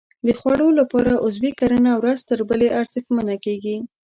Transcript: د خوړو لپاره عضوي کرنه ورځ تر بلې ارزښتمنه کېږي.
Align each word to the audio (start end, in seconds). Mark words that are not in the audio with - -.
د 0.25 0.27
خوړو 0.39 0.67
لپاره 0.79 1.19
عضوي 1.25 1.51
کرنه 1.59 1.91
ورځ 2.01 2.19
تر 2.29 2.39
بلې 2.49 2.69
ارزښتمنه 2.79 3.35
کېږي. 3.45 3.75